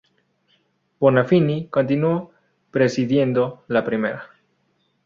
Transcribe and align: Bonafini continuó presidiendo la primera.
Bonafini 0.99 1.67
continuó 1.67 2.31
presidiendo 2.71 3.63
la 3.67 3.85
primera. 3.85 4.23